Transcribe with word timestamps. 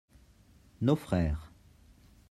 nos 0.81 0.95
frères. 0.95 1.51